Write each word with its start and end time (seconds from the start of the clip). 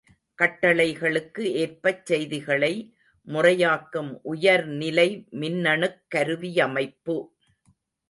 கட்டளைகளுக்கு 0.37 1.43
ஏற்பச் 1.53 2.05
செய்திகளை 2.05 2.71
முறையாக்கும் 3.27 4.11
உயர்நிலை 4.23 5.07
மின்னணுக் 5.31 6.01
கருவியமைப்பு. 6.07 7.17